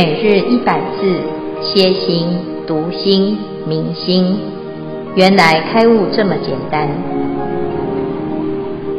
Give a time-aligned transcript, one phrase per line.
[0.00, 1.20] 每日一百字，
[1.60, 2.28] 歇心、
[2.68, 4.38] 读心、明心，
[5.16, 6.88] 原来开悟这么简单。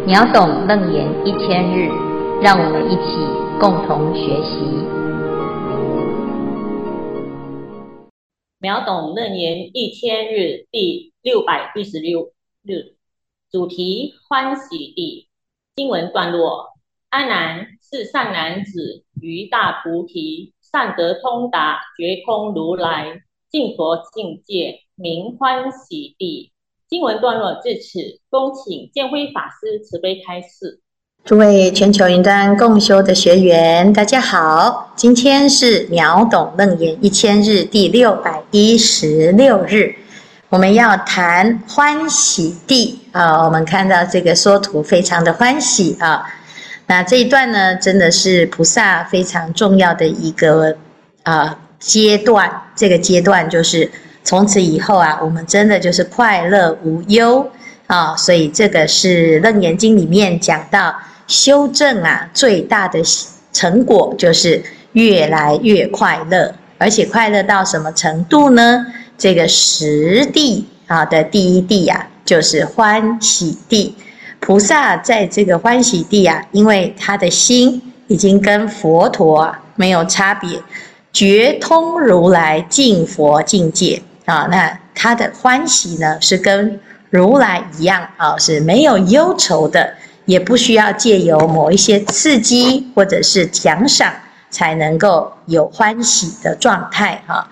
[0.06, 1.88] 秒懂楞严一千日，
[2.42, 3.16] 让我们一起
[3.62, 4.60] 共同学习。
[8.60, 12.96] 秒懂楞严一千日第六百一十六日，
[13.50, 15.30] 主题欢喜地
[15.78, 16.74] 经文段落：
[17.10, 20.52] 阿难是善男子，于大菩提。
[20.72, 23.06] 善得通达觉空如来
[23.50, 26.52] 净佛境界，名欢喜地。
[26.88, 30.82] 经文段落至此，恭请建辉法师慈悲开示。
[31.24, 39.96] 诸位全球云端共修的学员，大家好，今天是秒懂楞严一千日第六百一十六日，
[40.50, 43.44] 我们要谈欢喜地啊。
[43.44, 46.24] 我们看到这个说图，非常的欢喜啊。
[46.90, 50.76] 那这一段呢，真的是菩萨非常重要的一个
[51.22, 52.52] 啊阶段。
[52.76, 53.88] 这个阶段就是
[54.24, 57.48] 从此以后啊，我们真的就是快乐无忧
[57.86, 58.16] 啊。
[58.16, 60.96] 所以这个是《楞严经》里面讲到
[61.28, 63.00] 修正啊，最大的
[63.54, 68.84] 成果就是越来越快乐，而且快乐到什么程度呢？
[69.16, 73.96] 这个十地啊的第一地啊，就是欢喜地。
[74.40, 80.60] 菩萨在这个欢喜地啊，因为他的心已经跟佛陀啊没有差别，
[81.14, 86.80] 觉通如来净佛境界啊，那他的欢喜呢是跟
[87.10, 89.94] 如来一样啊，是没有忧愁的，
[90.26, 94.12] 也不需要借由某一些刺激或者是奖赏
[94.50, 97.48] 才能够有欢喜的状态哈。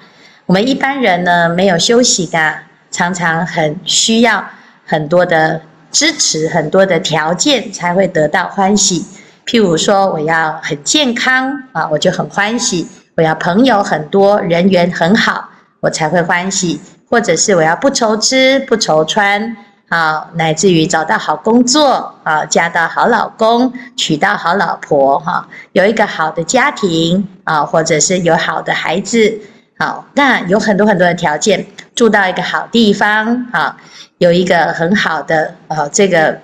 [0.45, 2.55] 我们一般人呢没有修行的，
[2.89, 4.43] 常常很需要
[4.85, 5.61] 很多的。
[5.91, 9.05] 支持很多的条件才会得到欢喜，
[9.45, 15.49] 譬如说我要很健康啊，我就很欢喜；我要朋友很多，人缘很好，
[15.79, 19.55] 我才会欢喜；或者是我要不愁吃不愁穿
[19.89, 29.39] 啊，乃至于找到好工作啊，嫁到好老公，娶到好老婆哈，有一个好的家庭啊，或者是有好的孩子。
[29.79, 33.77] 好，那有很多很多的条件，住到一个好地方，啊，
[34.17, 36.39] 有一个很好的呃这个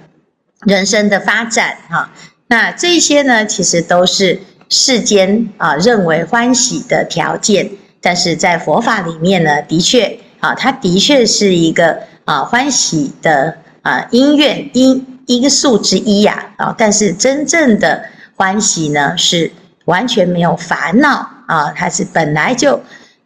[0.65, 2.11] 人生的发展，哈，
[2.47, 4.39] 那这些呢，其实都是
[4.69, 7.69] 世间啊认为欢喜的条件，
[8.01, 18.05] 但是在佛法里面呢，的确啊，它的确是一个啊欢喜的啊因缘因因素之一呀，啊，但是真正的
[18.35, 19.51] 欢喜呢，是
[19.85, 22.79] 完全没有烦恼啊，它是本来就。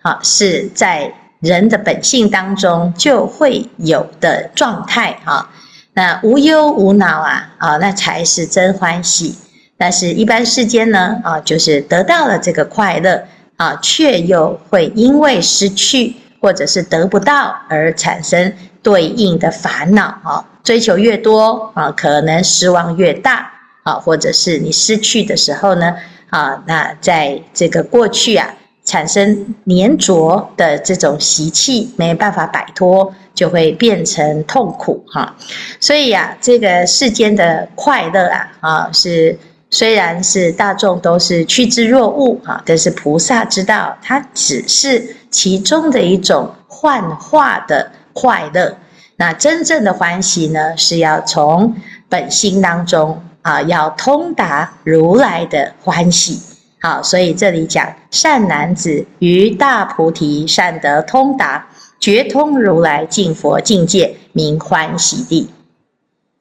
[0.04, 5.50] 啊，是在人的本性当中就会有的状态啊。
[5.94, 9.36] 那无忧无恼啊，啊，那才是真欢喜。
[9.78, 13.24] 但是，一般世间呢，啊，就是得到了这个快乐
[13.58, 20.46] 啊，却又会因为失去或者是得不到而产生对应的烦恼啊。
[20.64, 23.52] 追求越多啊，可能失望越大
[23.84, 25.96] 啊，或者是你失去的时候呢，
[26.30, 28.54] 啊，那在这个过去啊。
[28.88, 35.36] 产生粘着的这种习气，没办法摆脱，就会变成痛苦哈。
[35.82, 39.38] 所以呀、啊，这个世间的快乐啊，啊是
[39.70, 48.74] 虽然是大众都是趋之若鹜啊，但是菩萨知道，它只是其中的一种幻化的快乐。
[49.18, 51.76] 那真正的欢喜呢，是要从
[52.08, 56.40] 本心当中啊，要通达如来的欢喜。
[56.88, 61.68] 好，所以这里讲善男子于大菩提善得通达
[62.00, 65.50] 觉通如来净佛境界，名欢喜地。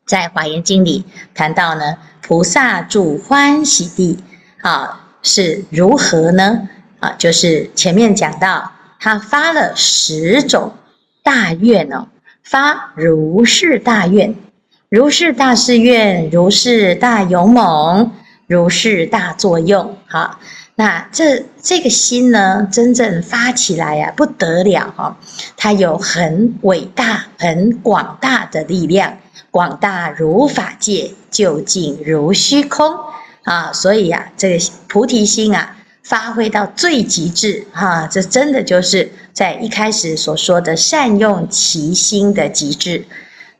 [0.06, 1.04] 在华严经里
[1.34, 4.22] 谈到呢，菩萨住欢喜地
[4.60, 6.68] 啊是如何呢？
[7.00, 8.70] 啊，就是前面讲到
[9.00, 10.74] 他发了十种
[11.24, 12.06] 大愿哦，
[12.44, 14.32] 发如是大愿，
[14.88, 18.12] 如是大誓愿，如是大勇猛。
[18.48, 20.38] 如是大作用，啊，
[20.76, 25.18] 那这这个心呢，真正发起来呀，不得了哈，
[25.58, 29.18] 它有很伟大、很广大的力量，
[29.50, 32.94] 广大如法界，究竟如虚空
[33.44, 43.04] 啊，所以呀，这个菩提心啊，发挥到最极致哈，这真的就是在一开始所说的善用其心的极致。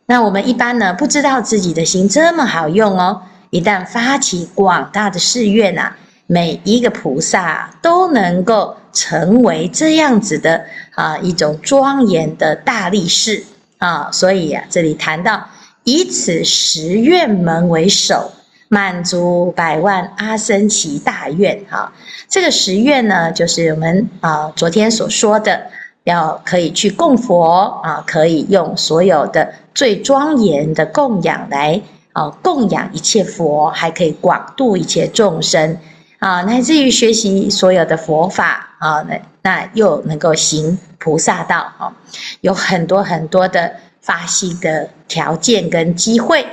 [0.06, 3.22] 那我们一般呢，不知道自己的心这么好用哦。
[3.50, 10.64] 一旦发起广大的誓愿啊，每一个菩萨都能够成为这样子的
[10.94, 13.44] 啊一种庄严的大力士
[13.78, 15.46] 啊，所以啊，这里谈到
[15.84, 18.32] 以此十愿门为首
[18.68, 21.64] 满足百万阿僧祇大愿。
[21.70, 21.92] 啊，
[22.28, 25.66] 这个十愿呢，就是我们啊昨天所说的，
[26.04, 31.80] 要可以去供佛啊，可以用所有的最庄严的供养来
[32.12, 35.76] 啊供养一切佛，还可以广度一切众生
[36.18, 41.92] 啊，乃至于学习所有的佛法啊，那那又能够行菩萨道啊，
[42.40, 43.76] 有很多很多的。
[44.06, 46.46] 发心的条件跟机会，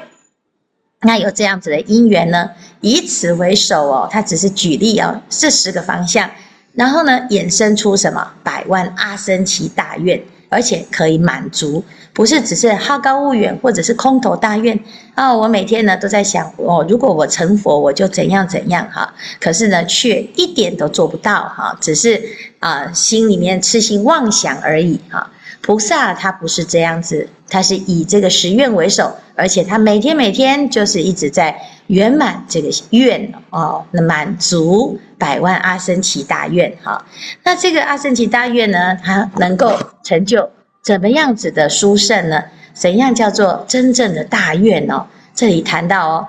[1.01, 2.49] 那有这样子的因缘呢？
[2.81, 6.31] 以此为首哦，它只是举例哦，这十个方向，
[6.73, 10.19] 然后呢，衍生出什么百万阿僧祇大愿，
[10.49, 14.79] 而且可以满足，不是只是好高骛远，或者是空头大愿
[15.15, 15.39] 啊、哦。
[15.39, 19.13] 我每天呢都在想，哦，如果我成佛，我就怎样怎样哈。
[19.39, 22.21] 可是呢，却一点都做不到哈，只是
[22.59, 25.31] 啊、心里面痴心妄想而已哈。
[25.61, 31.57] 菩萨他不是这样子，他是以这个十愿为首，而且他每天每天就是一直在
[31.87, 37.03] 圆满这个愿哦，那满足百万阿僧祇大愿哈。
[37.43, 40.49] 那这个阿僧祇大愿呢，它能够成就
[40.83, 42.43] 怎么样子的殊胜呢？
[42.73, 45.07] 怎样叫做真正的大愿呢？
[45.33, 46.27] 这里谈到哦，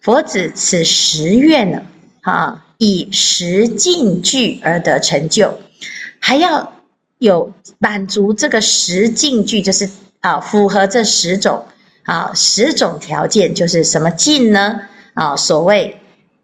[0.00, 1.82] 佛子此十愿呢，
[2.20, 5.58] 啊，以十境具而得成就，
[6.20, 6.72] 还要。
[7.18, 9.88] 有满足这个十境具，就是
[10.20, 11.64] 啊，符合这十种
[12.04, 14.82] 啊十种条件，就是什么境呢？
[15.14, 15.98] 啊，所谓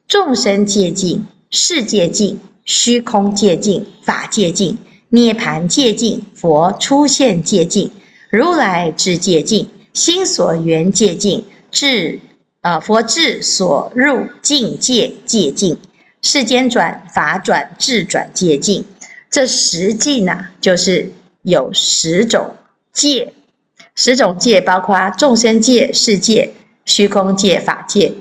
[0.09, 4.79] 众生界境、世界境、虚空界境、法界境、
[5.15, 7.91] 涅槃界境、佛出现界境、
[8.31, 12.19] 如来智界境、心所缘界境、智
[12.63, 15.77] 啊佛智所入境界界境、
[16.23, 18.87] 世间转、法转、智转界境。
[19.31, 21.13] 这十境呢，就是
[21.43, 22.55] 有十种
[22.95, 23.35] 界，
[23.95, 26.55] 十种界包括众生界、世界、
[26.87, 28.15] 虚空界、法界、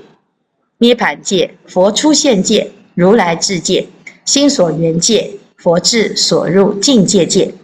[0.76, 3.88] 涅槃界、佛出现界、如来智界、
[4.26, 5.30] 心所缘界、
[5.62, 7.54] 佛智所入境界界，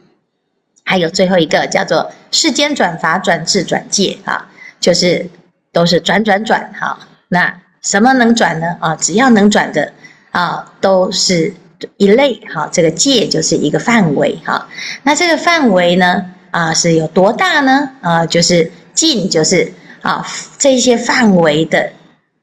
[0.85, 4.47] 还有最后一个叫做世间转、法转、智转界啊，
[4.79, 5.29] 就是
[5.73, 6.99] 都是转转转哈。
[7.29, 8.77] 那什么能转呢？
[8.81, 9.93] 啊，只要能转的
[10.31, 11.53] 啊，都是。
[11.97, 14.67] 一类哈，这个界就是一个范围哈。
[15.05, 17.89] 那这个范围呢，啊是有多大呢？
[18.01, 19.73] 啊，就是境，就是
[20.03, 20.27] 啊
[20.59, 21.93] 这些范围的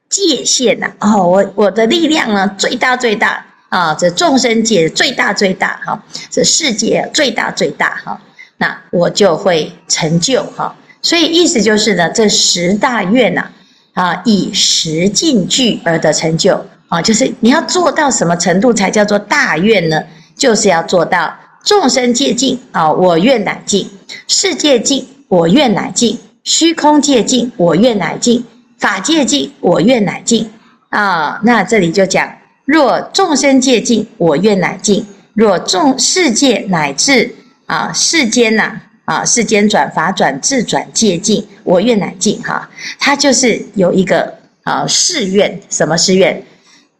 [0.08, 0.90] 界限呐。
[1.00, 3.44] 哦，我我的力量呢最大最大
[3.76, 8.18] 啊，这众生界最大最大哈，这世界最大最大哈。
[8.56, 10.74] 那我就会成就哈。
[11.02, 13.50] 所以意思就是呢，这十大愿呐，
[13.92, 16.64] 啊以十境具而得成就。
[16.88, 20.02] 啊，就是你要做到什么程度才叫做大愿呢？
[20.34, 23.86] 就是要做到众生界境啊，我愿乃尽；
[24.26, 28.42] 世界境，我愿乃尽；虚空界境，我愿乃尽；
[28.78, 30.50] 法界境，我愿乃尽。
[30.88, 32.26] 啊，那这里就讲：
[32.66, 35.02] 若众生界尽，我愿乃尽；
[35.34, 37.34] 若众世界乃至
[37.66, 42.42] 啊世间呐啊世间转法转智转界尽，我愿乃尽。
[42.42, 42.68] 哈，
[42.98, 44.34] 它就是有一个
[44.64, 46.42] 啊誓愿，什么誓愿？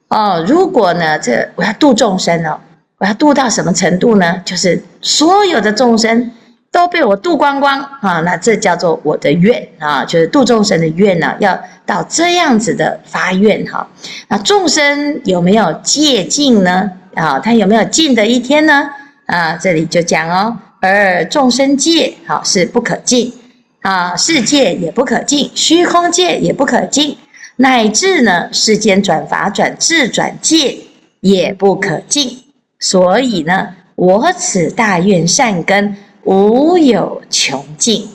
[0.09, 2.61] 哦，如果呢，这我要度众生哦，
[2.99, 4.41] 我要度到什么程度呢？
[4.45, 6.31] 就是所有的众生
[6.77, 13.89] 都被我度光光啊，那这叫做我的愿啊，就是度众生的愿呢，要到这样子的发愿哈。
[14.29, 16.91] 那众生有没有界尽呢？
[17.15, 18.91] 啊，他有没有尽的一天呢？
[19.25, 23.33] 啊，这里就讲哦，而众生界好是不可尽
[23.81, 27.17] 啊，世界也不可尽，虚空界也不可尽。
[27.57, 30.77] 乃至呢，世间转法转智转界
[31.21, 32.39] 也不可尽，
[32.79, 38.09] 所以呢，我此大愿善根无有穷尽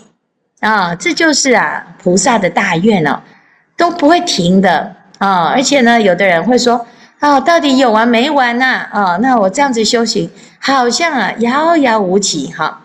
[0.60, 0.94] 啊！
[0.94, 3.20] 这就是啊，菩萨的大愿哦，
[3.76, 5.46] 都不会停的啊！
[5.46, 6.86] 而且呢，有的人会说
[7.20, 8.88] 啊，到底有完没完呐？
[8.92, 12.84] 啊，那我这样子修行，好像啊遥遥无期哈。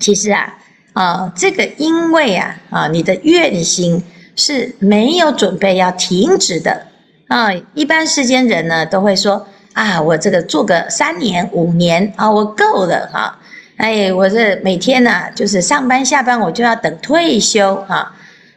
[0.00, 0.58] 其实啊，
[0.94, 4.02] 啊，这个因为啊，啊，你的愿心。
[4.40, 6.86] 是没有准备要停止的
[7.26, 7.48] 啊！
[7.74, 13.36] 一般世间人呢都会说啊，我这个做个三年五年啊，我够了哈！
[13.78, 18.12] 哎，我这每天呢就是上班下班，我就要等退休哈。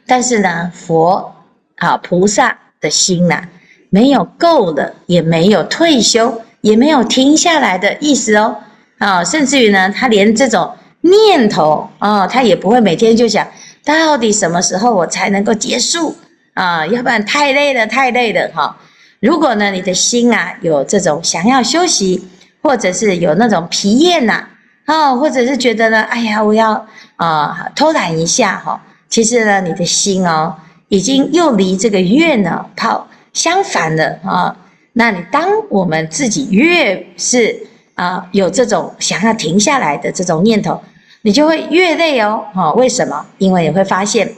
[0.07, 1.33] 但是呢，佛
[1.77, 3.43] 啊菩萨的心呐，
[3.91, 8.57] 没有够了，也没有退休，也没有停下来的意思哦
[8.97, 9.23] 啊！
[9.23, 13.47] 甚至于呢，他连这种念头啊，他也不会每天就想。
[13.85, 16.15] 到底什么时候我才能够结束
[16.55, 16.85] 啊？
[16.87, 18.75] 要不然太累了，太累了哈。
[19.19, 22.27] 如果呢，你的心啊有这种想要休息，
[22.63, 24.47] 或者是有那种疲厌呐，
[24.85, 26.85] 啊或者是觉得呢，哎呀，我要
[27.15, 28.81] 啊偷懒一下哈。
[29.09, 30.55] 其实呢，你的心哦，
[30.87, 34.55] 已经又离这个愿呢跑相反的啊，
[34.93, 37.57] 那你当我们自己越是
[37.95, 40.81] 啊有这种想要停下来的这种念头，
[41.23, 42.43] 你就会越累哦。
[42.53, 43.25] 哈，为什么？
[43.37, 44.33] 因为你会发现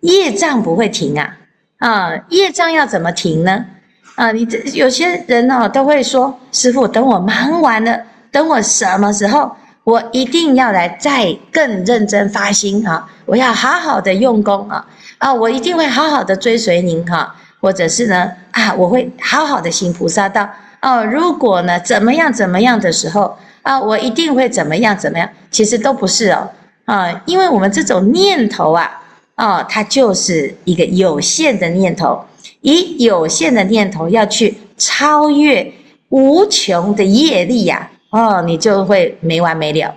[0.00, 1.36] 业障不会停啊。
[1.78, 3.64] 啊，业障要怎么停呢？
[4.16, 8.00] 啊，你这有些人呢都会说：“师父，等我忙完了，
[8.32, 9.54] 等我什么时候，
[9.86, 13.08] 我一定要来再更认真发心啊！
[13.24, 14.84] 我要好好的用功啊！
[15.18, 20.50] 啊，我一定会好好的追随您哈，或者是呢啊，我会好好的行菩萨道
[20.82, 21.04] 哦。
[21.04, 25.28] 如果呢怎么样怎么样的时候啊，我一定会怎么样怎么样。
[25.52, 26.50] 其实都不是哦
[26.86, 29.02] 啊，因为我们这种念头啊。
[29.36, 32.18] 哦，它就是一个有限的念头，
[32.62, 35.72] 以有限的念头要去超越
[36.08, 39.94] 无穷的业力呀、哦，你就会没完没了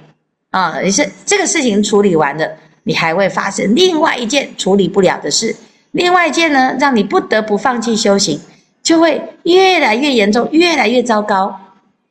[0.52, 0.78] 啊！
[0.84, 2.46] 你、是这个事情处理完了，
[2.84, 5.56] 你还会发生另外一件处理不了的事，
[5.92, 8.38] 另外一件呢，让你不得不放弃修行，
[8.84, 11.58] 就会越来越严重，越来越糟糕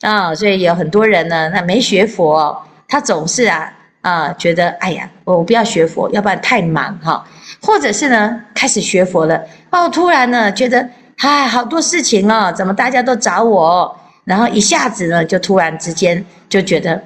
[0.01, 2.57] 啊、所以有很多人呢，他没学佛，
[2.89, 3.75] 他总是啊。
[4.01, 7.23] 啊，觉得哎呀，我不要学佛，要不然太忙哈。
[7.61, 13.95] 或者是呢，开始学佛了，哦，突然呢，觉得哎，好多事情哦，怎么大家都找我？
[14.29, 17.03] 然后一下子呢，就突然之间就觉得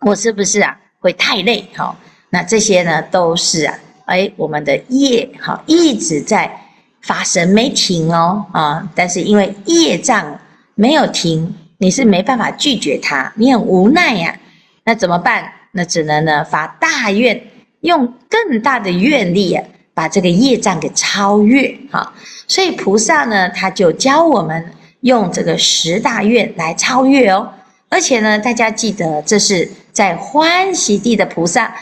[0.00, 1.66] 我是不是啊，会太累？
[1.74, 1.96] 哈，
[2.28, 3.74] 那这些呢，都是啊，
[4.04, 6.54] 哎，我们的业哈一直在
[7.00, 10.38] 发生没停哦啊，但是因为业障
[10.74, 14.38] 没有停，你是没办法拒绝它，你很无奈呀，
[14.84, 15.50] 那怎么办？
[15.72, 17.42] 那只能呢发大愿，
[17.80, 22.12] 用更大的愿力啊，把这个业障给超越哈。
[22.46, 24.70] 所以菩萨呢，他就教我们
[25.04, 27.48] 用这个十大愿来超越哦。
[27.88, 31.74] 而且呢，大家记得这是在欢喜地的菩萨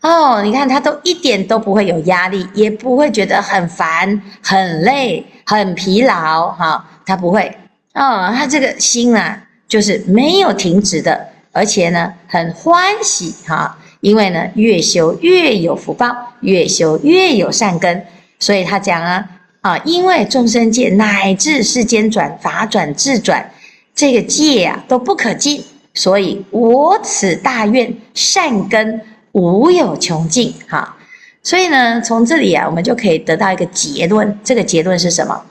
[0.00, 0.42] 哦。
[0.42, 6.84] 你看他都一点都不会有压力，也不会觉得很烦、很累、很疲劳哈。
[7.06, 7.56] 他不会
[7.94, 11.28] 哦，他这个心啊，就是没有停止的。
[11.52, 16.06] 而且呢，很欢喜哈，因为呢，越修越有福报，
[16.40, 18.06] 越修越有善根，
[18.38, 19.28] 所以他讲啊
[19.60, 23.50] 啊，因为众生界乃至世间转法转智转，
[23.94, 25.62] 这个界啊都不可尽，
[25.94, 29.00] 所以我此大愿善根
[29.32, 30.96] 无有穷尽哈。
[31.42, 35.42] 所以呢，从这里啊，我们就可以得到一个结论，这个结论是什么？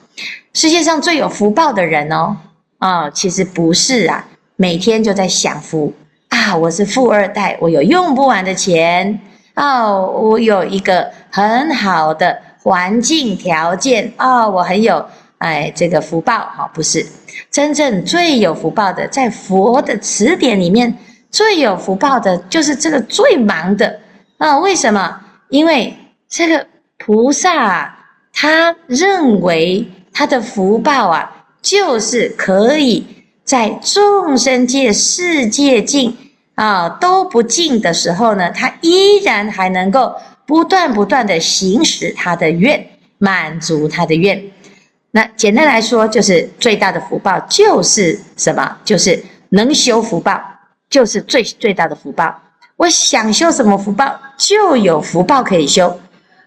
[0.52, 2.36] 世界上最有福报的人哦，
[2.78, 4.26] 啊，其实不是啊。
[4.56, 5.90] 每天就在享福
[6.28, 6.54] 啊！
[6.54, 9.18] 我是富二代，我有用不完的钱
[9.54, 12.38] 哦，我有一个很好的
[12.70, 15.04] 环境条件啊、哦，我很有
[15.38, 17.04] 哎这个福报哈、哦，不是
[17.50, 20.96] 真正最有福报的，在佛的词典里面
[21.32, 23.98] 最有福报的就是这个最忙的
[24.38, 24.60] 啊、哦？
[24.60, 25.20] 为什么？
[25.48, 25.92] 因为
[26.28, 26.64] 这个
[26.96, 27.98] 菩萨啊，
[28.32, 31.28] 他认为他的福报啊，
[31.60, 33.04] 就是可以。
[33.42, 36.16] 在众生界、世界尽
[36.60, 40.14] 啊都不尽的时候呢，他依然还能够
[40.44, 42.86] 不断不断的行使他的愿，
[43.16, 44.38] 满足他的愿。
[45.12, 48.76] 那简单来说，就是最大的福报就是什么？
[48.84, 50.38] 就是能修福报，
[50.90, 52.42] 就是最最大的福报。
[52.76, 55.98] 我想修什么福报，就有福报可以修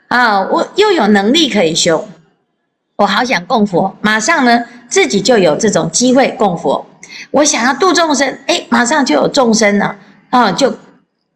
[0.09, 0.41] 啊！
[0.41, 2.07] 我又有能力可以修，
[2.97, 6.85] 我好想供佛，马上呢自己就有这种机会供佛。
[7.31, 9.95] 我想要度众生，哎，马上就有众生了，
[10.29, 10.73] 啊，就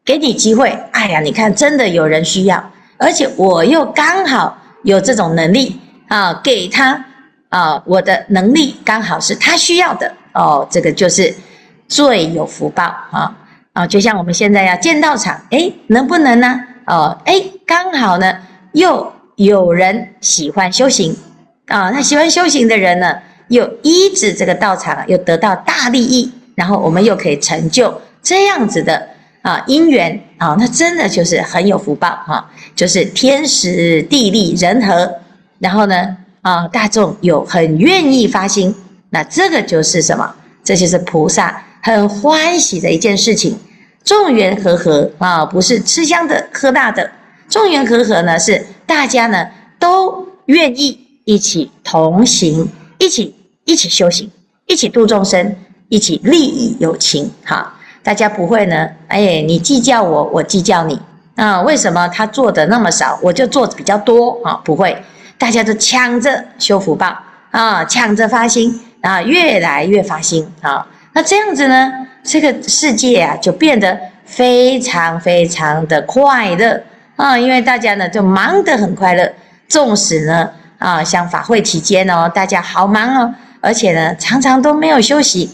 [0.06, 0.70] 给你机会。
[0.92, 7.06] 哎呀，你看，真的有人需要，而且我又刚好有这种能力啊，给他
[7.50, 11.34] 啊，我的能力刚好是他需要的哦，这个就是
[11.88, 13.36] 最有福报啊
[13.74, 13.88] 啊！
[13.88, 16.60] 就像我们现在要建道场，哎，能不能呢？
[16.86, 18.38] 哦，哎，刚好呢，
[18.74, 21.16] 又有人喜欢修行
[21.68, 23.18] 啊，那喜欢修行的人呢？
[23.50, 29.08] 又依止这个道场，又得到大利益，然后我们又可以成就这样子的
[29.42, 35.12] 啊因缘啊，那真的就是很有福报哈、就是天时地利人和，
[35.60, 38.76] 然后呢啊大众有很愿意发心，
[39.10, 40.36] 那这个就是什么？
[40.64, 43.58] 这就是菩萨很欢喜的一件事情。
[44.04, 47.10] 众缘和合啊，不是吃香的喝辣的，
[47.50, 49.48] 众缘和合呢是大家呢
[49.80, 53.36] 都愿意一起同行，一起。
[53.70, 54.32] 一起修行，
[54.66, 55.54] 一起度众生，
[55.90, 58.88] 一起利益有情，哈，大家不会呢？
[59.10, 60.98] 哎，你计较我，我计较你
[61.36, 61.62] 啊？
[61.64, 64.54] 为什么他做的那么少，我就做的比较多啊？
[64.64, 64.98] 不会，
[65.38, 67.14] 大家都抢着修福报
[67.52, 70.88] 啊，抢着发心啊，越来越发心啊。
[71.12, 71.92] 那这样子呢，
[72.24, 76.82] 这个世界啊，就变得非常非常的快乐
[77.18, 79.30] 啊，因为大家呢就忙得很快乐，
[79.68, 85.50] 纵使呢啊，像法会期间哦，大家好忙哦，而且呢，常常都没有休息。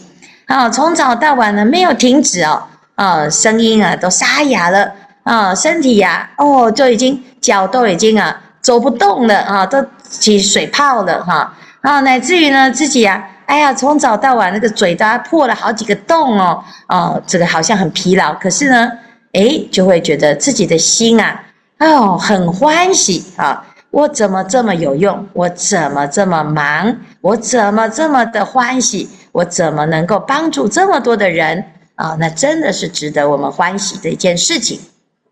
[0.46, 2.62] 啊，从早到晚呢没有停止哦，
[2.96, 4.92] 啊，声音啊都沙哑了。
[5.22, 11.50] 啊，身体呀、啊、哦就已经脚都已经啊走不动了啊，都起水泡了哈。
[11.80, 18.92] 啊，乃至于呢自己啊，哎呀，从早到晚那个嘴都破了好几个洞哦，哦，这个好像很疲劳，可是呢，
[19.32, 21.40] 哎，就会觉得自己的心啊，
[21.78, 23.64] 哦，很欢喜啊。
[23.94, 25.24] 我怎么这么有用？
[25.32, 26.96] 我怎么这么忙？
[27.20, 29.08] 我怎么这么的欢喜？
[29.30, 32.16] 我怎么能够帮助这么多的人啊？
[32.18, 34.80] 那真的是值得我们欢喜的一件事情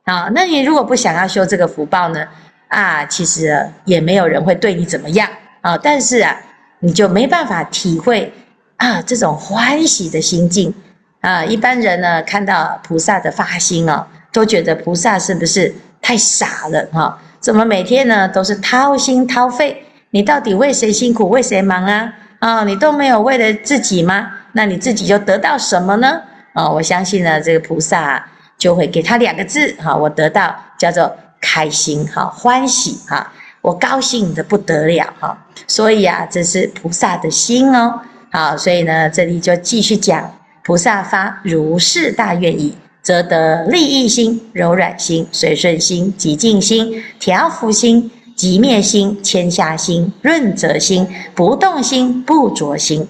[0.04, 0.30] 啊！
[0.32, 2.24] 那你如果不想要修这个福报呢？
[2.68, 5.28] 啊，其实也没有人会对你怎么样
[5.60, 5.76] 啊。
[5.76, 6.40] 但是啊，
[6.78, 8.32] 你就没办法体会
[8.76, 10.72] 啊这种欢喜的心境
[11.20, 11.44] 啊。
[11.44, 17.18] 一般人呢，看到菩萨的发心啊，都觉得菩萨是不是太傻了哈？
[17.42, 19.84] 怎么每天呢都是掏心掏肺？
[20.10, 22.12] 你到底为谁辛苦为谁忙啊？
[22.38, 24.30] 啊、你都没有为了自己吗？
[24.52, 26.20] 那你自己就得到什么呢？
[26.52, 28.24] 啊、我相信呢，这个菩萨、
[28.56, 35.36] 就会给他两个字哈，我得到叫做开心哈，欢喜哈，我高兴得不得了哈。
[35.66, 38.00] 所以啊，这是菩萨的心哦。
[38.30, 40.32] 好，所以呢，这里就继续讲
[40.62, 42.76] 菩萨发如是大愿意。
[43.02, 53.08] 则得利益心、柔软心、随顺心、寂静心、调伏心、寂灭心、谦下心、润泽心、不动心、不着心，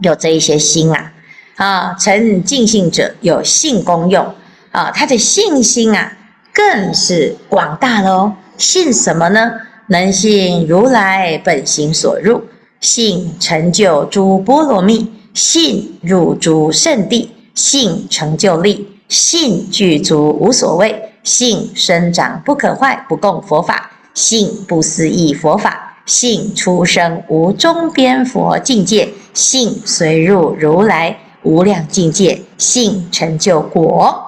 [0.00, 1.12] 有这一些心啊
[1.56, 1.94] 啊！
[1.94, 4.34] 成净信者有信功用
[4.72, 6.12] 啊，他的信心啊
[6.52, 8.32] 更是广大喽。
[8.58, 9.52] 信什么呢？
[9.86, 12.42] 能信如来本心所入，
[12.80, 18.86] 信成就诸波罗蜜，信入诸圣地，信成就力。
[19.08, 23.74] 信具足无所谓；性生长不可坏，不共佛法；
[24.12, 34.22] 信不思议佛法，信出生无中边佛境界，性随入如来无量境界，性成就果。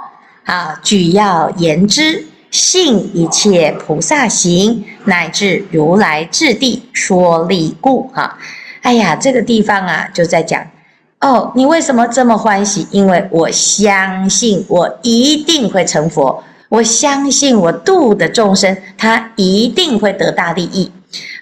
[0.45, 8.09] 啊，举要言之，信一切菩萨行，乃至如来智地说利故。
[8.15, 8.39] 哈，
[8.81, 10.67] 哎呀，这个地方啊，就在讲。
[11.21, 12.87] 哦，你为什么这么欢喜？
[12.91, 20.91] 因为我相信我一定会成佛，我相信我度的众生，他一定会得大利益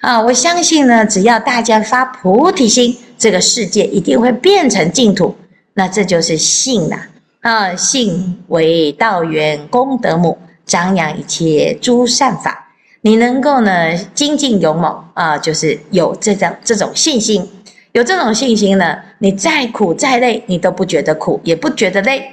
[0.00, 0.20] 啊！
[0.20, 5.36] 我相信呢，只要大家发菩提心，这个世界一定会变成净土。
[5.74, 6.96] 那这就是信呐
[7.42, 7.76] 啊！
[7.76, 10.36] 信为道源功德母，
[10.66, 12.64] 张扬一切诸善法。
[13.02, 17.48] 你能够呢精进勇猛啊，就是有这种这种信心。
[17.92, 22.30] 有这种信心呢，你再苦再累，你都不觉得苦，也不觉得累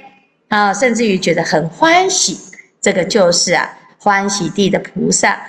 [0.48, 2.38] 啊，甚至于觉得很欢喜。
[2.80, 5.40] 这个就是啊，欢喜地的菩萨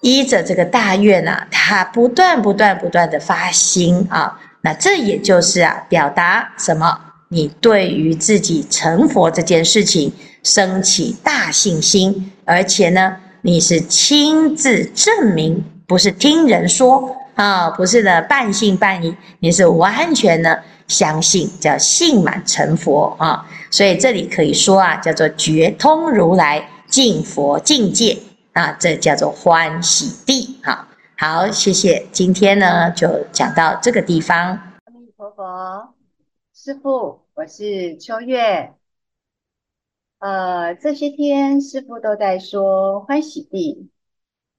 [0.00, 7.00] 依着这个大愿啊，他不断不断不断的发心啊，那这也就是啊，表达什么？
[7.30, 10.12] 你对于自己成佛这件事情
[10.44, 17.16] 升起大信心，而且呢，你是亲自证明，不是听人说。
[17.34, 28.16] 啊、不是的，半信半疑，你是完全的相信，叫信满成佛啊、所以这里可以说啊，叫做觉通如来净佛境界
[28.52, 30.60] 啊，这叫做欢喜地。
[30.62, 32.06] 好，好，谢谢。
[32.12, 34.38] 今天呢，就讲到这个地方。
[34.38, 35.92] 阿弥陀佛，
[36.54, 38.74] 师父，我是秋月。
[40.20, 43.90] 呃，这些天师父都在说欢喜地。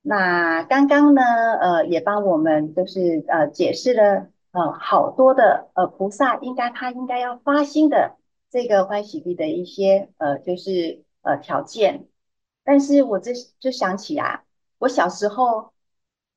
[0.08, 1.24] 那刚刚呢，
[1.60, 8.16] 呃，也帮我们就是呃解释了呃好多的呃菩萨应该他应该要发心的
[8.52, 12.08] 这个欢喜地的一些呃就是呃条件，
[12.64, 14.44] 但是我这就想起啊，
[14.78, 15.74] 我小时候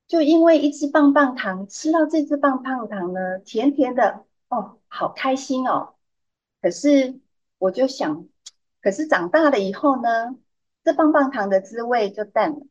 [0.07, 5.93] 就因为一支棒棒糖，吃到这支棒棒糖呢，甜甜的哦，好开心哦。
[6.59, 7.19] 可是
[7.59, 8.25] 我就想，
[8.81, 10.35] 可是长大了以后呢，
[10.83, 12.65] 这棒棒糖的滋味就淡了。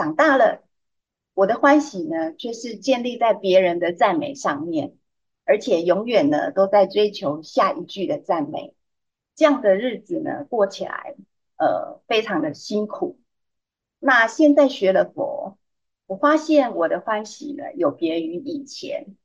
[0.00, 0.62] 长大了，
[1.34, 4.94] 我的欢喜呢，却是建立在别人的赞美上面，
[5.44, 8.74] 而且永远呢都在追求下一句的赞美。
[9.34, 11.16] 这样的日子呢，过起来，
[11.58, 13.18] 呃，非常的辛苦。
[13.98, 15.58] 那现在学了佛，
[16.06, 19.18] 我发现我的欢喜呢，有别于以前。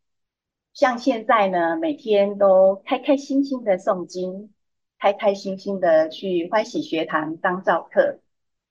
[0.73, 4.53] 像现在呢，每天都开开心心的诵经，
[4.99, 8.19] 开开心心的去欢喜学堂当照课。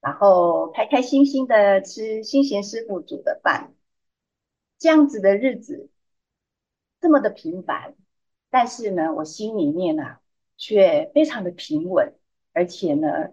[0.04, 3.72] 然后开开心心的吃新贤师傅煮的饭，
[4.78, 5.88] 这样子的日子
[7.00, 7.94] 这么的平凡，
[8.50, 10.20] 但是呢，我心里面啊
[10.58, 12.14] 却非常的平稳，
[12.52, 13.30] 而且呢，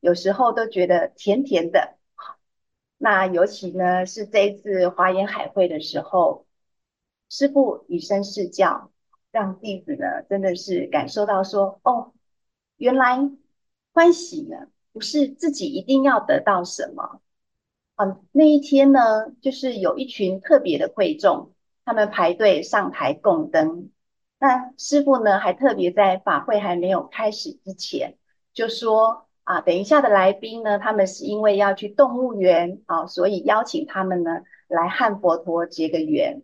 [0.00, 1.98] 有时候都觉得甜甜的。
[2.96, 6.46] 那尤其呢是这一次华严海会的时候，
[7.28, 8.90] 师傅以身试教，
[9.30, 12.14] 让弟子呢真的是感受到说，哦，
[12.76, 13.30] 原来
[13.92, 17.20] 欢喜呢不是自己一定要得到什么。
[17.96, 21.52] 啊，那一天呢，就是有一群特别的贵众，
[21.84, 23.90] 他们排队上台供灯。
[24.38, 28.16] 那师傅呢，还特别在法会还没有开始之前，
[28.52, 36.42] 就说啊，等一下的来宾呢，他们是因为要去动物园啊，所以邀请他们呢来和佛陀结个缘。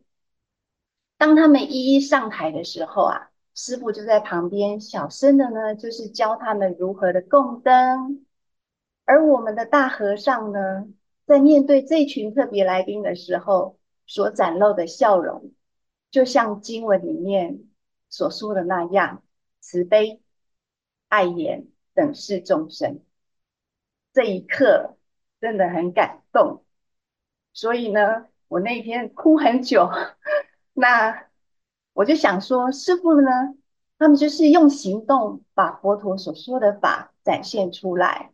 [1.19, 8.25] 当他们一一上台的时候啊，师傅就在旁边小声的呢，就是教他们如何的供灯。
[9.11, 10.87] 而我们的大和尚呢，
[11.27, 15.51] 在面对这群特别来宾的时候，所展露的笑容，
[16.13, 17.65] 就像经文里面
[18.09, 19.25] 所说的那样，
[19.59, 20.23] 慈悲、
[21.09, 23.01] 爱颜、等视众生。
[24.13, 24.97] 这一刻
[25.41, 26.63] 真的很感动，
[27.53, 29.91] 所以呢，我那天哭很久。
[30.73, 31.27] 那
[31.95, 33.29] 我就想说，师父呢，
[33.99, 38.31] 他们就是用行动把佛陀所说的法展现出来，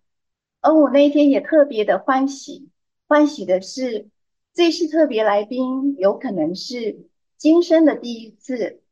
[0.60, 2.70] 而我那一天也特别的欢喜。
[3.08, 4.08] 欢喜的是，
[4.52, 8.82] 这次特别来宾有可能是今生的第一次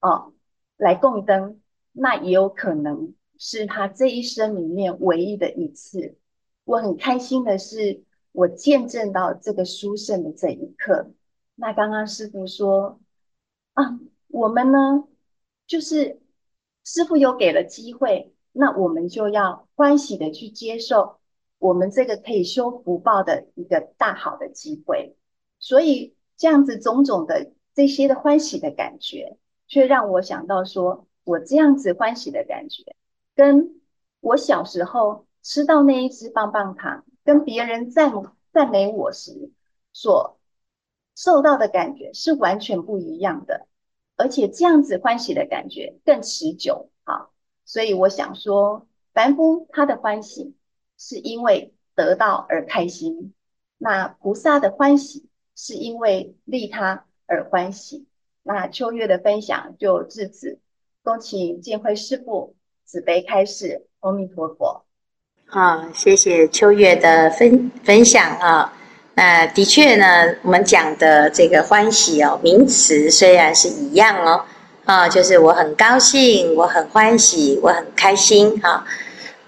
[0.00, 0.32] 哦，
[0.76, 1.60] 来供灯，
[1.92, 6.16] 那也有可能是他这一生里面唯一的一次。
[6.64, 11.10] 我很开心的是，我见证到这个殊胜的这一刻。
[11.56, 13.00] 那刚刚师傅说
[13.72, 15.08] 啊，我们呢，
[15.66, 16.20] 就是
[16.84, 21.18] 师傅有给了机会，那我们就要欢喜的去接受。
[21.58, 25.16] 我们这个可以修福报的一个大好的机会，
[25.58, 32.94] 所以这样子种种的这些的欢喜的感觉，却让我想到说，我这样子欢喜的感觉，
[33.34, 33.80] 跟
[34.20, 38.12] 我小时候吃到那一支棒棒糖，跟别人赞
[38.52, 39.50] 赞美我时
[39.92, 40.38] 所
[41.16, 43.66] 受到的感觉是完全不一样的，
[44.16, 47.30] 而且这样子欢喜的感觉更持久啊！
[47.64, 50.54] 所以我想说，凡夫他的欢喜。
[50.96, 53.34] 是因为得到而开心，
[53.78, 58.06] 那菩萨的欢喜是因为利他而欢喜。
[58.44, 60.60] 那秋月的分享就至此，
[61.02, 63.86] 恭请见辉师父慈悲开示。
[64.00, 64.84] 阿弥陀佛。
[65.46, 68.72] 好，谢谢秋月的分分享啊。
[69.16, 74.46] 那的确呢，我们讲的这个欢喜哦，名词虽然是一样哦，
[74.84, 78.84] 啊，就是我很高兴，我很欢喜，我很开心哈。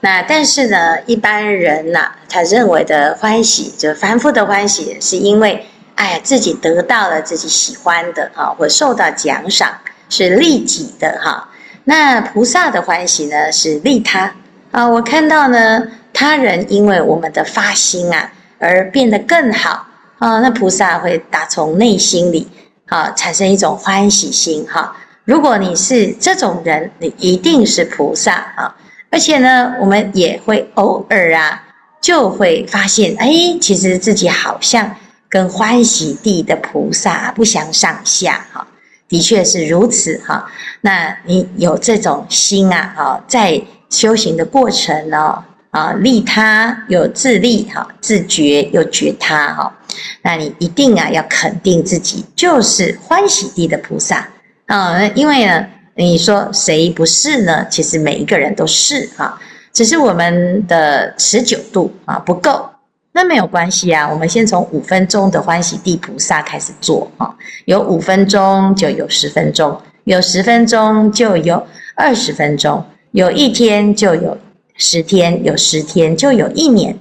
[0.01, 9.71] 那但是呢，一般人呐、啊，他认为的欢喜，就凡夫的欢喜，是因为哎，自己得到了自己喜欢的哈，或受到奖赏，
[10.09, 11.49] 是利己的哈。
[11.85, 14.33] 那菩萨的欢喜呢，是利他
[14.71, 14.89] 啊。
[14.89, 19.87] 我看到呢，他人因为我们的发心啊，而变得更好
[20.19, 20.41] 啊。
[20.41, 22.49] 那菩萨会打从内心里
[22.87, 24.97] 啊，产生一种欢喜心哈。
[25.27, 28.77] 如果你是这种人，你一定是菩萨啊。
[29.11, 31.65] 而且呢，我们也会偶尔啊，
[32.01, 33.29] 就会发现，哎，
[33.61, 34.95] 其实自己好像
[35.29, 38.65] 跟欢喜地的菩萨不相上下，哈，
[39.09, 40.49] 的确是如此，哈。
[40.83, 43.61] 那你有这种心啊，哈，在
[43.91, 49.77] 修行的过程呢，啊，利他有自利，哈，自觉又觉他，哈，
[50.23, 54.29] 那你一定啊要肯定自己就是欢喜地的菩萨，
[54.67, 55.67] 啊，因为呢。
[55.99, 57.67] 你说谁不是呢？
[57.71, 59.41] 其实每一个人都是啊，
[59.73, 62.69] 只是我们的持久度啊不够。
[63.13, 74.37] 那没有关系啊，我们先从五分钟的欢喜地菩萨开始做啊，有五分钟就有十分钟，有十分钟就有二十分钟，有一天就有
[74.75, 76.95] 十天，有十天就有一年。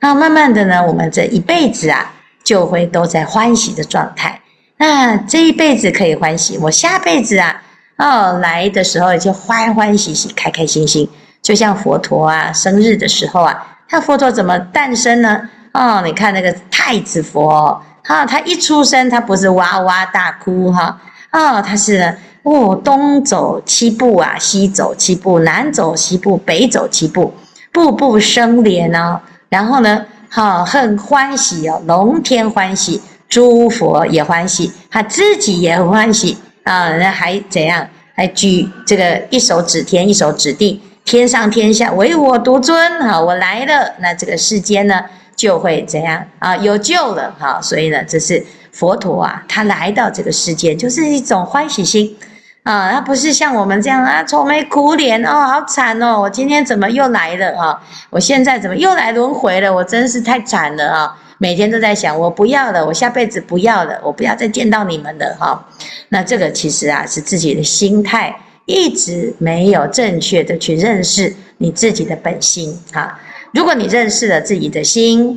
[0.00, 2.12] 那慢慢的呢，我们这一辈子啊，
[2.44, 4.41] 就会都在欢喜的状态。
[4.82, 7.62] 那这一辈子可以欢喜，我下辈子啊。
[7.98, 11.08] 哦，来的时候就欢欢喜喜、开开心心，
[11.40, 15.48] 就像佛陀啊，生日的时候啊，他佛陀怎么诞生呢？
[15.72, 27.32] 哦，你看那个太子佛，哦，他一出生，他不是哇哇大哭哈，哦，他是哦，东走七步啊，西走七步，南走七步，北走七步，
[27.70, 29.20] 步步生莲哦。
[29.48, 33.00] 然后呢，哈，很欢喜哦，龙天欢喜，
[33.32, 36.36] 诸佛也欢喜，他自己也欢喜。
[36.64, 37.88] 啊，那还怎样？
[38.14, 43.00] 还举这个一手指天，一手指地，天上天下唯我独尊。
[43.00, 45.02] 哈，我来了，那这个世间呢
[45.34, 46.54] 就会怎样啊？
[46.58, 47.34] 有救了。
[47.38, 52.14] 哈，所以呢，这是佛陀啊，他来到这个世间就是一种欢喜心。
[52.62, 57.82] 啊，他不是像我们这样啊，愁眉苦脸哦，好惨哦，我今天怎么又来了啊？
[58.08, 59.72] 我现在怎么又来轮回了？
[59.72, 61.18] 我真是太惨了啊！
[61.38, 65.66] 每天都在想，我不要了，我下辈子不要了，我不要再见到你们了哈。
[66.10, 68.32] 那这个其实啊，是自己的心态
[68.66, 73.18] 一直没有正确的去认识你自己的本心啊。
[73.52, 75.36] 如果你认识了自己的心，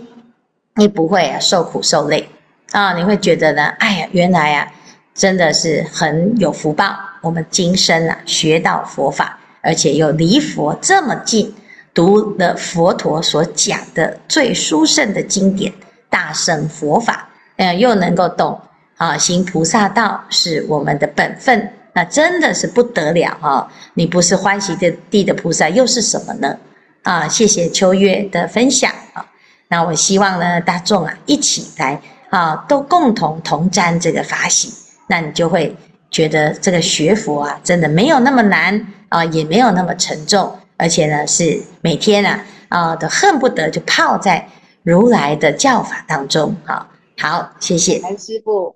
[0.75, 2.29] 你不会啊受苦受累
[2.71, 4.67] 啊，你会觉得呢，哎呀，原来啊，
[5.15, 6.95] 真的是很有福报。
[7.21, 11.51] 我们今生啊学到佛法，而且又离佛这么近，
[11.95, 15.73] 读了佛陀所讲的最殊胜的经典。
[16.07, 18.57] 大乘佛法，嗯，又能够懂
[18.95, 23.67] 啊，行菩萨道是我们的本分，那真的是不得了啊！
[23.95, 26.57] 你不是欢喜的地的菩萨，又是什么呢？
[27.03, 29.25] 啊，谢谢秋月的分享啊！
[29.67, 31.99] 那我希望呢，大众啊，一起来
[32.29, 34.71] 啊，都共同同沾这个法喜，
[35.07, 35.75] 那你就会
[36.09, 44.49] 觉得这个学佛啊，真的没有那么难啊，也没有那么沉重，而且呢，是每天啊啊，都恨不得就泡在。
[44.83, 47.97] 如来的教法当中，啊，好，谢谢。
[48.01, 48.75] 来，师傅，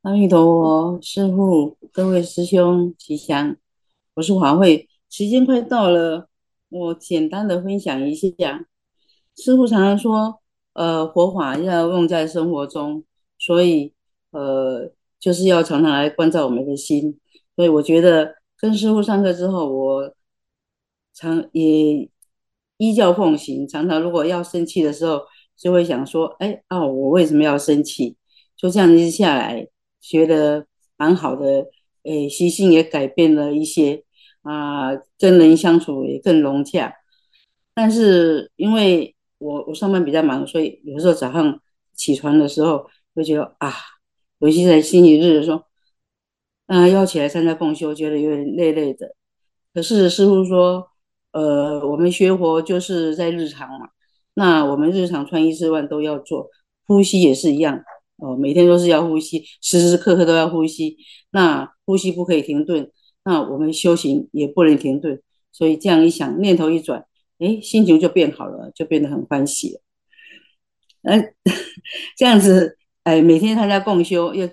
[0.00, 3.54] 阿弥陀佛，师父，各位师兄吉祥。
[4.14, 6.28] 我是华慧，时间快到了，
[6.70, 8.64] 我简单的分享一下。
[9.36, 10.40] 师父常常说，
[10.72, 13.04] 呃，佛法要用在生活中，
[13.38, 13.92] 所以，
[14.36, 17.18] 呃，就是要常常来关照我们的心。
[17.54, 20.14] 所以，我觉得跟师傅上课之后，我
[21.14, 22.10] 常也。
[22.78, 25.22] 依教奉行，常常如果要生气的时候，
[25.56, 28.18] 就会想说：“哎啊，我为什么要生气？”
[28.54, 29.66] 就这样一直下来，
[29.98, 30.66] 觉得
[30.98, 31.68] 蛮好的。
[32.04, 34.04] 哎，习性也改变了一些
[34.42, 36.92] 啊，跟人相处也更融洽。
[37.72, 41.58] 但是因为我我上班比较忙，所以有时候早上
[41.94, 43.72] 起床的时候会觉得啊，
[44.38, 45.62] 尤其在星期日的时候，
[46.66, 49.14] 啊，要起来参加共修，觉得有点累累的。
[49.72, 50.88] 可是师父说。
[51.32, 53.90] 呃，我们学佛就是在日常嘛，
[54.32, 56.48] 那我们日常穿衣吃饭都要做，
[56.86, 57.84] 呼吸也是一样，
[58.16, 60.96] 哦，每天都是要呼吸，时时刻刻都要呼吸，
[61.32, 62.90] 那呼吸不可以停顿，
[63.22, 65.20] 那我们修行也不能停顿，
[65.52, 67.04] 所以这样一想，念头一转，
[67.38, 69.80] 哎，心情就变好了，就变得很欢喜了，
[71.02, 71.34] 哎，
[72.16, 74.48] 这样子，哎，每天参加共修，又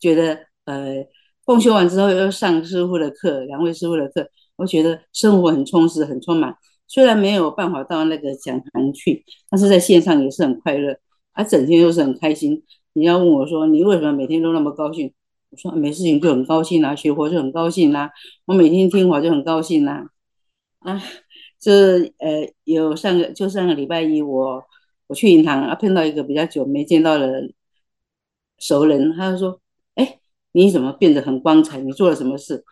[0.00, 1.06] 觉得，呃，
[1.44, 4.26] 共修完之后又上师傅的课，两位师傅的课。
[4.56, 6.56] 我觉得生活很充实，很充满。
[6.86, 10.96] 虽然没有办法到那个讲堂去，但是在线上也是很快乐，
[11.34, 12.62] 他整天都是很开心。
[12.94, 15.12] 你要问我说，你为什么每天都那么高兴？
[15.50, 18.10] 我说没事情就很高兴啦，学佛就很高兴啦。
[18.46, 20.08] 我每天听法就很高兴啦。
[20.78, 20.98] 啊，
[21.60, 24.64] 这呃有上个就上个礼拜一，我
[25.08, 27.52] 我去银行啊，碰到一个比较久没见到的人
[28.58, 29.60] 熟人，他就说
[29.96, 30.18] ：“哎，
[30.52, 31.78] 你怎么变得很光彩？
[31.80, 32.64] 你做了什么事？”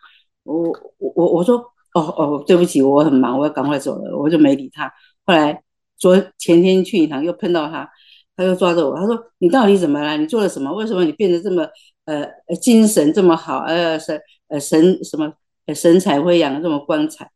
[0.43, 0.63] 我
[0.97, 1.63] 我我我说。
[1.93, 4.87] 哦哦，对不起，我很忙，我要赶快走了，我就没理他。
[5.25, 5.63] 后来
[5.97, 7.89] 昨前天去银行又碰到他，
[8.35, 10.15] 他又抓着我，他说：“你到底怎么了？
[10.15, 10.71] 你做了什么？
[10.75, 11.67] 为什么你变得这么
[12.05, 12.23] 呃
[12.61, 13.61] 精神这么好？
[13.61, 15.33] 呃神呃神什么
[15.73, 17.31] 神采飞扬，这么光彩？”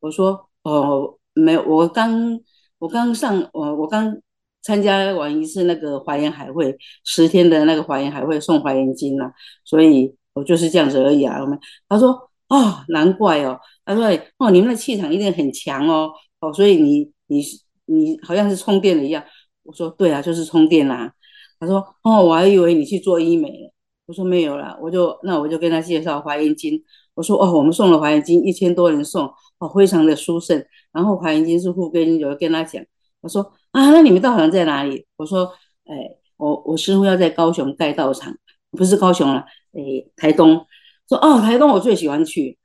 [0.00, 2.40] 我说：“哦，没有，我刚
[2.78, 4.16] 我刚上我我刚
[4.64, 9.30] 参加完一次那个华严海会十天的那个华严海会送华严经了，
[9.64, 11.56] 所以我就是这样子而已啊。”我们
[11.88, 12.30] 他说。
[12.48, 13.58] 哦，难怪哦。
[13.86, 14.04] 他说
[14.36, 17.42] ：“哦，你们的气场一定很强哦，哦，所以你你
[17.86, 19.24] 你好像是充电了一样。”
[19.64, 21.10] 我说：“对啊，就是充电啦。”
[21.58, 23.72] 他说：“哦，我还以为你去做医美了。”
[24.06, 26.80] 我说：“没有啦，我就那我就跟他介绍华严经。
[27.14, 29.26] 我说：哦，我们送了华严经，一千多人送，
[29.58, 30.62] 哦，非常的殊胜。
[30.92, 32.84] 然后华严经是护根，有跟他讲。
[33.22, 35.04] 我说：啊，那你们道场在哪里？
[35.16, 35.52] 我说：
[35.86, 35.94] 哎，
[36.36, 38.32] 我我师父要在高雄盖道场，
[38.70, 39.82] 不是高雄了，哎，
[40.14, 40.64] 台东。”
[41.10, 42.56] 说哦，台东我最喜欢去。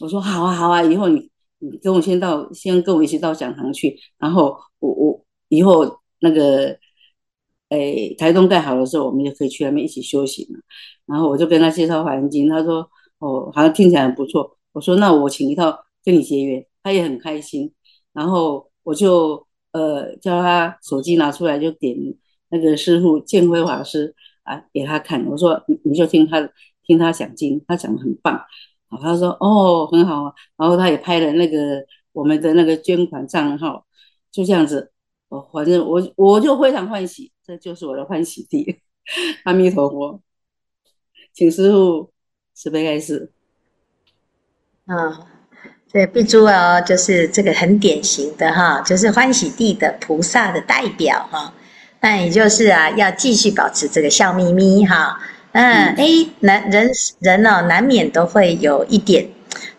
[0.00, 3.98] 我说好啊，好啊，以后你你跟我先到，先跟我一起到讲堂去。
[4.18, 6.78] 然后我我以后那个，
[7.68, 10.58] 哎，台东盖好的时候，我们就可以去那边一起修行了。
[11.04, 12.88] 然后我就跟他介绍环境，他说
[13.18, 14.56] 哦，好像听起来很不错。
[14.72, 17.72] 我说那我请一套跟你结缘，他也很开心。
[18.14, 19.45] 然后我就
[19.76, 21.96] 呃叫他手机拿出来，就点
[22.48, 25.24] 那个师父建辉法师啊给他看。
[25.26, 26.48] 我说你你就听他。
[26.88, 28.40] 听他讲经，他讲的很棒，
[28.88, 33.84] 好，他说哦很好啊，然后他也拍了那个我们的那个捐款账号，
[34.30, 34.92] 就这样子，
[35.28, 38.78] 哦，反正我我就非常欢喜，这就是我的欢喜地，
[39.42, 40.22] 阿弥陀佛，
[41.32, 42.12] 请师父
[42.54, 43.32] 慈悲开示。
[44.84, 45.26] 啊，
[45.92, 51.52] 这碧珠哦，就是这个很典型的哈，就是欢喜地的菩萨的代表哈，
[52.00, 55.18] 那也就是啊，要继续保持这个笑眯眯哈。
[55.52, 56.06] 嗯，哎，
[56.40, 59.26] 难人人呢、哦，难免都会有一点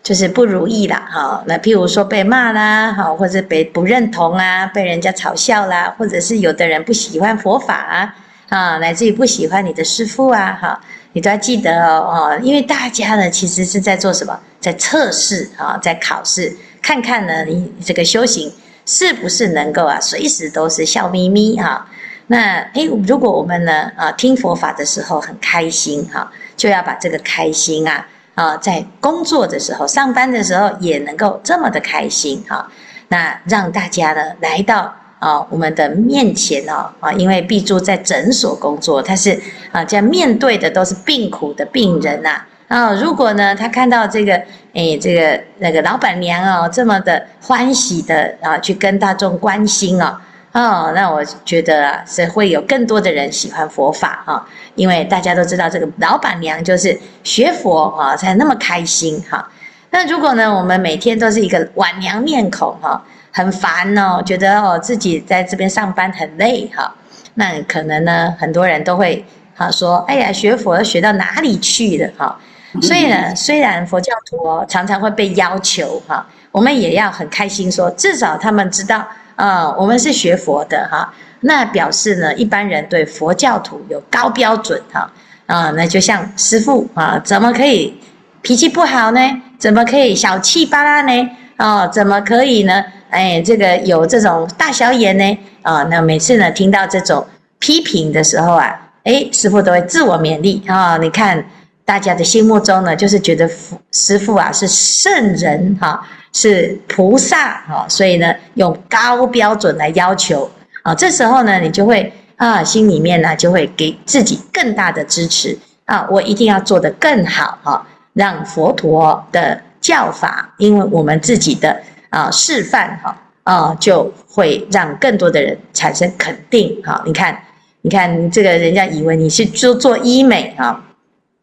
[0.02, 1.44] 就是不如意啦，哈。
[1.46, 8.16] 那譬如说被骂啦，哈，或者被不认同啊，被人家嘲笑啦，或者是有的人不喜欢佛法啊，
[8.48, 10.80] 啊，乃至于不喜欢你的师父啊，哈，
[11.12, 14.38] 你都要记得哦，因为大家呢，其实是在做什么？
[14.60, 18.52] 在测试啊，在考试，看看呢，你这个修行
[18.84, 21.88] 是不是能够啊，随时都是笑眯眯哈。
[22.26, 32.70] 那诶，如果我们呢啊听佛法的时候很开心哈，就要把这个开心啊啊在工作的时候、上班的时候也能够这么的开心哈。
[33.08, 39.38] 那让大家呢来到啊我们的面前哦啊，因为碧珠在诊所工作，他是
[39.72, 42.92] 啊这样面对的都是病苦的病人呐啊。
[42.94, 44.40] 如果呢他看到这个
[44.74, 50.16] 诶这个那个老板娘哦这么的欢喜的啊去跟大众关心哦。
[50.52, 59.46] 哦，那我觉得啊，是会有更多的人喜欢佛法哈，因为大家都知道这个老板娘就是学佛啊，才那么开心哈。
[59.90, 63.04] 那如果呢，我们每天都是一个晚娘面孔哈，
[63.38, 66.92] 很烦哦，觉得哦自己在这边上班很累哈，
[67.34, 69.24] 那可能呢，很多人都会
[69.54, 72.36] 哈说，哎呀，学佛要学到哪里去了哈。
[72.82, 79.06] 所以呢，虽然佛教徒哦常常会被要求哈，我们也要很开心说，至少他们知道。
[79.36, 85.08] 啊、哦，我们是学佛的哈，那表示呢，一般人对佛教徒有高标准哈，
[85.46, 87.96] 啊，那就像师父啊，怎么可以
[88.42, 89.20] 脾气不好呢？
[89.56, 91.30] 怎么可以小气巴拉呢？
[91.58, 92.84] 哦，怎么可以呢？
[93.10, 95.38] 哎，这个有这种大小眼呢？
[95.62, 97.26] 啊，那每次呢听到这种
[97.58, 101.44] 批评的时候啊，哎，师父都会自我勉励啊、你看
[101.84, 103.48] 大家的心目中呢，就是觉得
[103.92, 106.06] 师父啊是圣人哈。
[106.30, 110.48] 是菩萨哈，所以呢，用高标准来要求
[110.82, 127.02] 啊，这时候呢，你就会啊，心里面呢就会给自己更大的支持啊，我一定要做得更好哈，让佛陀的教法，因为我们自己的啊示范哈啊，就会让更多的人产生肯定哈。
[127.06, 127.42] 你看，
[127.80, 130.84] 你看这个人家以为你是做做医美啊。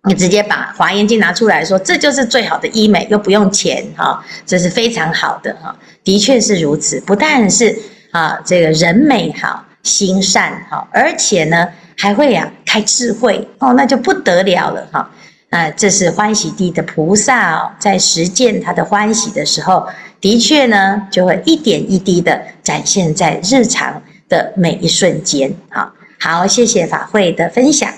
[0.08, 7.02] 你直接把《华严经》拿出来说，这就是最好的医美，又不用钱哈，这是非常好的哈，的确是如此。
[7.02, 7.76] 不但是
[8.12, 15.10] 啊，这个人美好，心善好，而且呢还会呀开智慧哦，那就不得了了哈。
[15.56, 19.88] 那，这是欢喜地的菩萨哦，在实践他的欢喜的时候，
[20.20, 25.50] 的确呢就会一点一滴的展现在日常的每一瞬间。
[25.70, 25.90] 好，
[26.20, 27.90] 好，谢谢法会的分享。